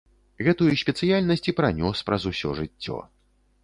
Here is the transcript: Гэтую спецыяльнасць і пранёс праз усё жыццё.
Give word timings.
Гэтую 0.47 0.69
спецыяльнасць 0.83 1.47
і 1.53 1.57
пранёс 1.61 1.97
праз 2.11 2.21
усё 2.35 2.59
жыццё. 2.65 2.97